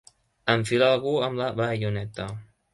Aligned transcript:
Enfilar 0.53 0.87
algú 0.95 1.13
amb 1.29 1.39
la 1.43 1.53
baioneta. 1.63 2.29